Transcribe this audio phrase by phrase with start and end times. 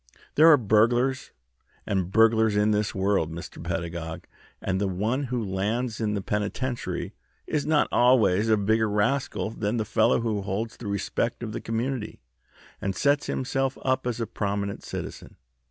[0.33, 1.29] There are burglars
[1.85, 3.63] and burglars in this world, Mr.
[3.63, 4.25] Pedagog,
[4.59, 7.13] and the one who lands in the penitentiary
[7.45, 11.61] is not always a bigger rascal than the fellow who holds the respect of the
[11.61, 12.19] community
[12.81, 15.35] and sets himself up as a prominent citizen.